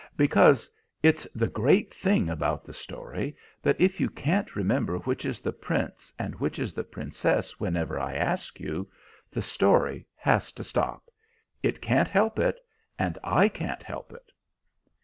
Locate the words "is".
5.25-5.39, 6.57-6.73